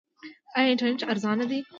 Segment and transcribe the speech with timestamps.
[0.57, 1.59] آیا انټرنیټ ارزانه دی؟